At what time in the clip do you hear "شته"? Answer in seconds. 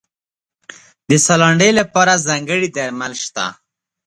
3.23-3.45